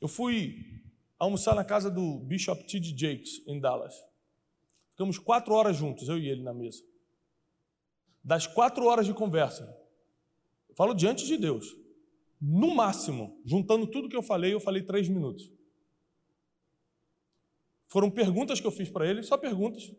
[0.00, 0.82] Eu fui
[1.18, 2.94] almoçar na casa do Bishop T.D.
[2.96, 3.94] Jakes, em Dallas.
[4.92, 6.82] Ficamos quatro horas juntos, eu e ele na mesa.
[8.24, 9.64] Das quatro horas de conversa,
[10.68, 11.66] eu falo diante de Deus,
[12.40, 15.57] no máximo, juntando tudo que eu falei, eu falei três minutos.
[17.88, 19.90] Foram perguntas que eu fiz para ele, só perguntas,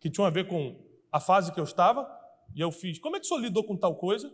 [0.00, 2.08] que tinham a ver com a fase que eu estava,
[2.54, 4.32] e eu fiz: como é que o senhor lidou com tal coisa?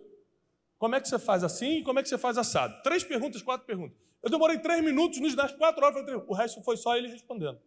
[0.77, 2.81] Como é que você faz assim e como é que você faz assado?
[2.83, 3.97] Três perguntas, quatro perguntas.
[4.23, 7.59] Eu demorei três minutos, nos das quatro horas, o resto foi só ele respondendo.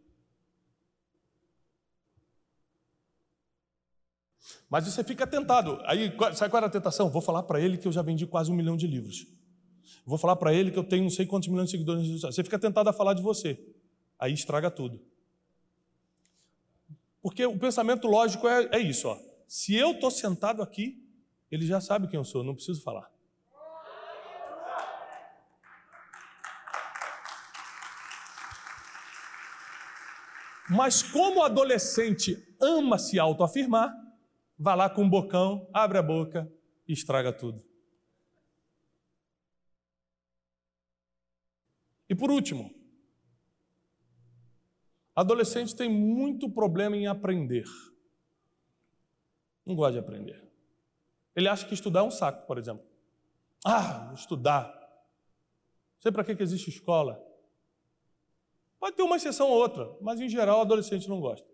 [4.70, 5.82] Mas você fica tentado.
[5.86, 7.10] Aí, sabe qual era a tentação?
[7.10, 9.28] Vou falar para ele que eu já vendi quase um milhão de livros.
[10.06, 12.22] Vou falar para ele que eu tenho não sei quantos milhões de seguidores.
[12.22, 13.60] Você fica tentado a falar de você
[14.22, 15.04] aí estraga tudo.
[17.24, 19.18] Porque o pensamento lógico é, é isso, ó.
[19.48, 21.04] Se eu estou sentado aqui,
[21.50, 23.12] ele já sabe quem eu sou, não preciso falar.
[30.70, 33.94] Mas como o adolescente ama se autoafirmar,
[34.58, 36.50] vai lá com um bocão, abre a boca
[36.88, 37.62] e estraga tudo.
[42.08, 42.81] E por último,
[45.22, 47.66] Adolescente tem muito problema em aprender.
[49.66, 50.44] Não gosta de aprender.
[51.36, 52.84] Ele acha que estudar é um saco, por exemplo.
[53.64, 54.66] Ah, estudar.
[54.66, 57.24] Não sei para que existe escola.
[58.80, 61.48] Pode ter uma exceção ou outra, mas em geral o adolescente não gosta.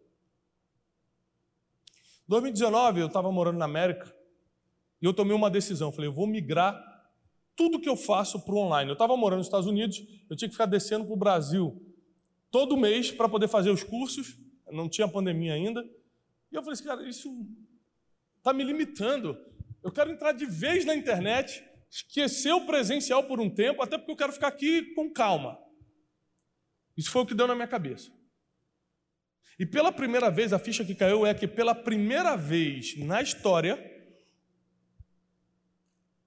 [2.25, 4.15] Em 2019, eu estava morando na América
[5.01, 5.91] e eu tomei uma decisão.
[5.91, 6.81] Falei, eu vou migrar
[7.53, 8.89] tudo que eu faço para o online.
[8.89, 11.86] Eu estava morando nos Estados Unidos, eu tinha que ficar descendo para o Brasil
[12.51, 14.37] todo mês para poder fazer os cursos,
[14.71, 15.81] não tinha pandemia ainda.
[16.51, 17.29] E eu falei assim, cara, isso
[18.37, 19.37] está me limitando.
[19.83, 24.11] Eu quero entrar de vez na internet, esquecer o presencial por um tempo, até porque
[24.11, 25.57] eu quero ficar aqui com calma.
[26.95, 28.11] Isso foi o que deu na minha cabeça.
[29.59, 33.79] E pela primeira vez, a ficha que caiu é que pela primeira vez na história,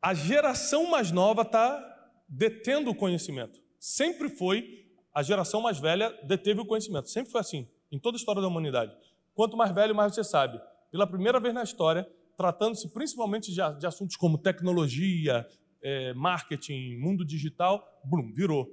[0.03, 1.87] a geração mais nova está
[2.29, 3.61] detendo o conhecimento.
[3.79, 7.11] Sempre foi a geração mais velha deteve o conhecimento.
[7.11, 8.97] Sempre foi assim, em toda a história da humanidade.
[9.35, 10.61] Quanto mais velho, mais você sabe.
[10.91, 15.47] Pela primeira vez na história, tratando-se principalmente de, de, assuntos como tecnologia,
[15.83, 18.69] é, marketing, mundo digital, blum, virou.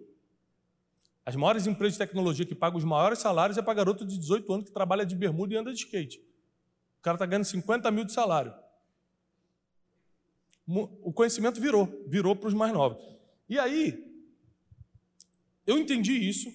[1.26, 4.54] As maiores empresas de tecnologia que pagam os maiores salários é para garoto de 18
[4.54, 6.20] anos que trabalha de bermuda e anda de skate.
[7.00, 8.54] O cara está ganhando 50 mil de salário.
[10.66, 13.02] O conhecimento virou, virou para os mais novos.
[13.50, 14.07] E aí,
[15.68, 16.52] eu entendi isso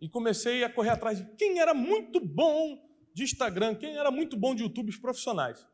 [0.00, 2.78] e comecei a correr atrás de quem era muito bom
[3.12, 5.66] de Instagram, quem era muito bom de YouTube, os profissionais.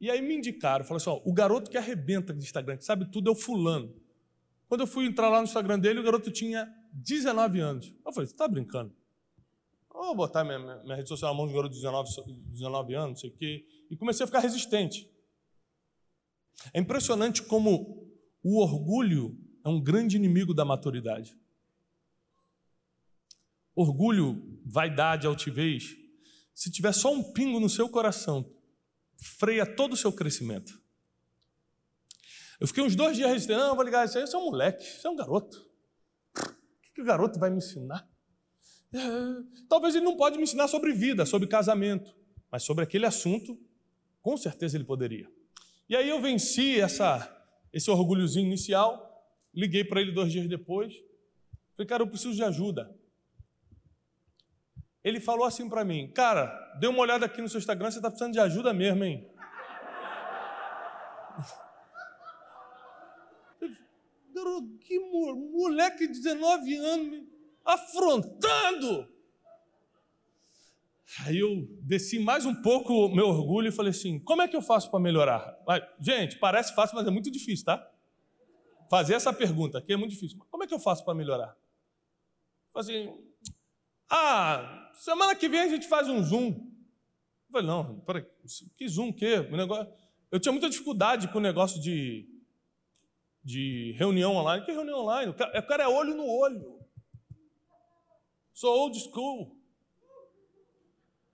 [0.00, 3.10] E aí me indicaram, falaram assim: ó, o garoto que arrebenta de Instagram, que sabe
[3.10, 3.94] tudo, é o fulano.
[4.68, 7.94] Quando eu fui entrar lá no Instagram dele, o garoto tinha 19 anos.
[8.04, 8.94] Eu falei: você está brincando?
[9.94, 12.10] Eu vou botar minha, minha, rede social na mão de um garoto de 19,
[12.48, 13.64] 19 anos, não sei o quê.
[13.88, 15.08] E comecei a ficar resistente.
[16.72, 18.04] É impressionante como
[18.42, 21.36] o orgulho é um grande inimigo da maturidade.
[23.74, 25.96] Orgulho, vaidade, altivez,
[26.54, 28.48] se tiver só um pingo no seu coração,
[29.16, 30.80] freia todo o seu crescimento.
[32.60, 35.06] Eu fiquei uns dois dias resistendo, não, vou ligar isso aí, é um moleque, isso
[35.06, 35.58] é um garoto.
[36.38, 38.08] O que, que o garoto vai me ensinar?
[38.92, 38.98] É,
[39.68, 42.14] talvez ele não pode me ensinar sobre vida, sobre casamento,
[42.50, 43.58] mas sobre aquele assunto,
[44.22, 45.28] com certeza ele poderia.
[45.88, 47.28] E aí eu venci essa,
[47.72, 49.03] esse orgulhozinho inicial,
[49.54, 50.94] liguei para ele dois dias depois,
[51.76, 52.94] falei, cara, eu preciso de ajuda.
[55.02, 56.46] Ele falou assim para mim, cara,
[56.80, 59.30] dê uma olhada aqui no seu Instagram, você está precisando de ajuda mesmo, hein?
[64.80, 67.28] que moleque de 19 anos me
[67.64, 69.08] afrontando.
[71.24, 74.56] Aí eu desci mais um pouco o meu orgulho e falei assim: como é que
[74.56, 75.56] eu faço para melhorar?
[76.00, 77.93] Gente, parece fácil, mas é muito difícil, tá?
[78.90, 80.38] Fazer essa pergunta aqui é muito difícil.
[80.38, 81.56] Mas como é que eu faço para melhorar?
[82.74, 83.12] Assim:
[84.10, 86.48] ah, semana que vem a gente faz um Zoom.
[86.48, 88.26] Eu falei: não, peraí,
[88.76, 89.38] que Zoom o quê?
[89.50, 89.92] O negócio...
[90.30, 92.28] Eu tinha muita dificuldade com o negócio de
[93.44, 94.64] de reunião online.
[94.64, 95.30] Que reunião online?
[95.30, 96.80] O cara, o cara é olho no olho.
[98.54, 99.54] Sou old school.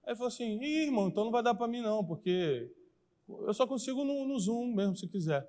[0.05, 2.75] Aí falou assim: Ih, irmão, então não vai dar para mim não, porque
[3.29, 5.49] eu só consigo no, no, Zoom mesmo, se quiser.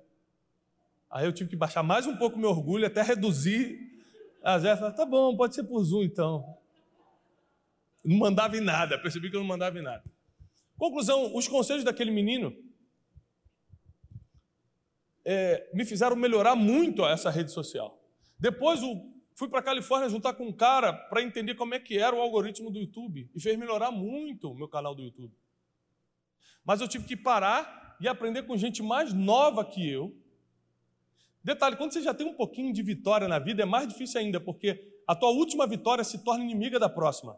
[1.12, 3.78] Aí eu tive que baixar mais um pouco meu orgulho, até reduzir.
[4.42, 6.56] A Zé falou: tá bom, pode ser por Zoom então.
[8.02, 10.02] Não mandava em nada, percebi que eu não mandava em nada.
[10.78, 12.56] Conclusão: os conselhos daquele menino
[15.22, 18.02] é, me fizeram melhorar muito essa rede social.
[18.38, 21.98] Depois o, fui para a Califórnia juntar com um cara para entender como é que
[21.98, 25.36] era o algoritmo do YouTube e fez melhorar muito o meu canal do YouTube.
[26.64, 30.21] Mas eu tive que parar e aprender com gente mais nova que eu.
[31.44, 34.40] Detalhe, quando você já tem um pouquinho de vitória na vida, é mais difícil ainda,
[34.40, 37.36] porque a tua última vitória se torna inimiga da próxima.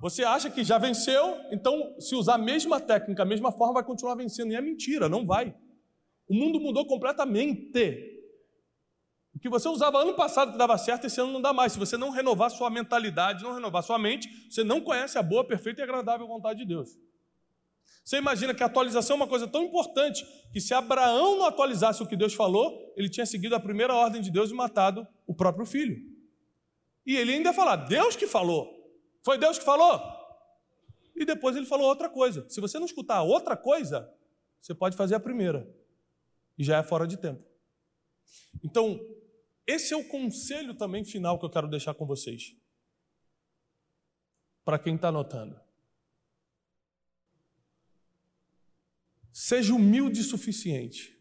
[0.00, 3.84] Você acha que já venceu, então se usar a mesma técnica, a mesma forma, vai
[3.84, 4.52] continuar vencendo.
[4.52, 5.54] E é mentira, não vai.
[6.28, 8.16] O mundo mudou completamente.
[9.34, 11.72] O que você usava ano passado que dava certo, esse ano não dá mais.
[11.72, 15.44] Se você não renovar sua mentalidade, não renovar sua mente, você não conhece a boa,
[15.44, 16.96] perfeita e agradável vontade de Deus.
[18.04, 22.02] Você imagina que a atualização é uma coisa tão importante que se Abraão não atualizasse
[22.02, 25.34] o que Deus falou, ele tinha seguido a primeira ordem de Deus e matado o
[25.34, 25.98] próprio filho.
[27.04, 28.76] E ele ainda falar: Deus que falou.
[29.22, 30.00] Foi Deus que falou?
[31.14, 32.48] E depois ele falou outra coisa.
[32.48, 34.10] Se você não escutar outra coisa,
[34.60, 35.68] você pode fazer a primeira
[36.56, 37.44] e já é fora de tempo.
[38.64, 38.98] Então,
[39.66, 42.56] esse é o conselho também final que eu quero deixar com vocês.
[44.64, 45.67] Para quem está anotando.
[49.40, 51.16] Seja humilde o suficiente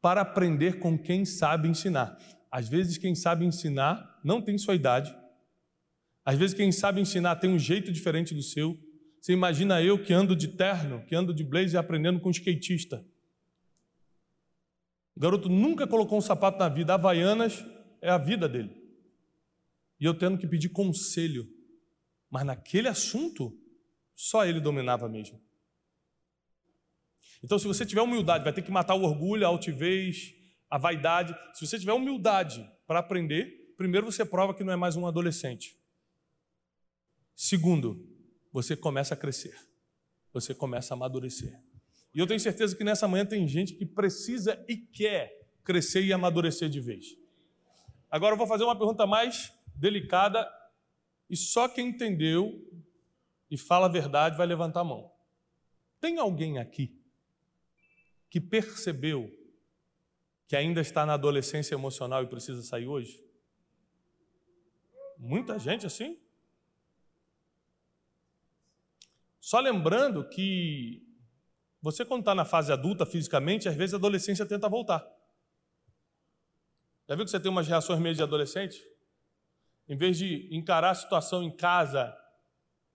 [0.00, 2.16] para aprender com quem sabe ensinar.
[2.48, 5.12] Às vezes, quem sabe ensinar não tem sua idade.
[6.24, 8.78] Às vezes, quem sabe ensinar tem um jeito diferente do seu.
[9.20, 13.04] Você imagina eu que ando de terno, que ando de blazer aprendendo com um skatista.
[15.16, 17.64] O garoto nunca colocou um sapato na vida, Havaianas
[18.00, 18.70] é a vida dele.
[19.98, 21.44] E eu tendo que pedir conselho.
[22.30, 23.52] Mas naquele assunto,
[24.14, 25.42] só ele dominava mesmo.
[27.42, 30.34] Então, se você tiver humildade, vai ter que matar o orgulho, a altivez,
[30.70, 31.34] a vaidade.
[31.54, 35.78] Se você tiver humildade para aprender, primeiro você prova que não é mais um adolescente.
[37.34, 38.08] Segundo,
[38.52, 39.54] você começa a crescer.
[40.32, 41.60] Você começa a amadurecer.
[42.14, 45.32] E eu tenho certeza que nessa manhã tem gente que precisa e quer
[45.64, 47.06] crescer e amadurecer de vez.
[48.10, 50.48] Agora eu vou fazer uma pergunta mais delicada
[51.28, 52.52] e só quem entendeu
[53.50, 55.10] e fala a verdade vai levantar a mão.
[56.00, 56.96] Tem alguém aqui
[58.34, 59.32] que percebeu
[60.48, 63.24] que ainda está na adolescência emocional e precisa sair hoje?
[65.16, 66.18] Muita gente assim?
[69.38, 71.00] Só lembrando que
[71.80, 75.08] você, quando está na fase adulta fisicamente, às vezes a adolescência tenta voltar.
[77.08, 78.84] Já viu que você tem umas reações meio de adolescente?
[79.88, 82.12] Em vez de encarar a situação em casa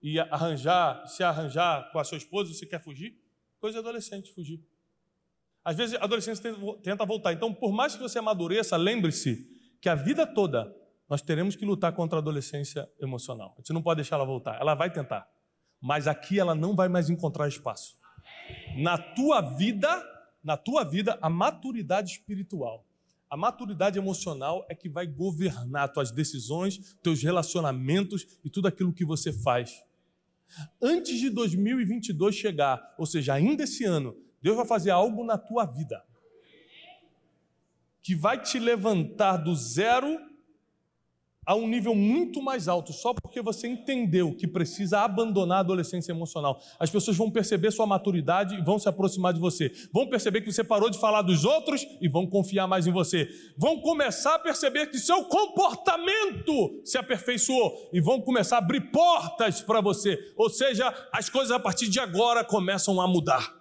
[0.02, 3.18] e arranjar, se arranjar com a sua esposa, você quer fugir?
[3.58, 4.62] Coisa adolescente, fugir.
[5.64, 7.32] Às vezes a adolescência tenta voltar.
[7.32, 9.46] Então, por mais que você amadureça, lembre-se
[9.80, 10.74] que a vida toda
[11.08, 13.54] nós teremos que lutar contra a adolescência emocional.
[13.56, 14.60] A gente não pode deixar ela voltar.
[14.60, 15.28] Ela vai tentar.
[15.80, 18.00] Mas aqui ela não vai mais encontrar espaço
[18.76, 19.88] na tua vida,
[20.42, 22.86] na tua vida, a maturidade espiritual.
[23.28, 29.04] A maturidade emocional é que vai governar tuas decisões, teus relacionamentos e tudo aquilo que
[29.04, 29.84] você faz.
[30.82, 35.64] Antes de 2022 chegar, ou seja, ainda esse ano, Deus vai fazer algo na tua
[35.64, 36.02] vida
[38.02, 40.18] que vai te levantar do zero
[41.46, 46.12] a um nível muito mais alto, só porque você entendeu que precisa abandonar a adolescência
[46.12, 46.60] emocional.
[46.78, 49.72] As pessoas vão perceber sua maturidade e vão se aproximar de você.
[49.92, 53.28] Vão perceber que você parou de falar dos outros e vão confiar mais em você.
[53.56, 59.60] Vão começar a perceber que seu comportamento se aperfeiçoou e vão começar a abrir portas
[59.60, 60.18] para você.
[60.36, 63.59] Ou seja, as coisas a partir de agora começam a mudar.